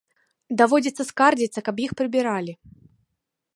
[0.61, 2.53] Даводзіцца скардзіцца, каб іх прыбіралі.